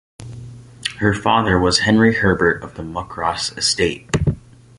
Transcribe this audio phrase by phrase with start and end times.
[0.97, 4.09] Her father was Henry Herbert of the Muckross estate.